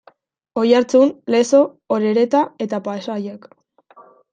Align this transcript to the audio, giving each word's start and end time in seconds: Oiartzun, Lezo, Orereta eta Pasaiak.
Oiartzun, 0.61 1.11
Lezo, 1.35 1.61
Orereta 2.01 2.45
eta 2.67 2.85
Pasaiak. 2.91 3.51